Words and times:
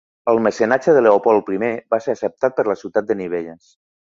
El 0.31 0.39
mecenatge 0.45 0.95
de 0.95 1.03
"Leopold 1.07 1.45
primer" 1.49 1.69
va 1.95 2.01
ser 2.07 2.17
acceptat 2.17 2.59
per 2.59 2.69
la 2.71 2.79
ciutat 2.83 3.11
de 3.13 3.19
Nivelles. 3.25 3.71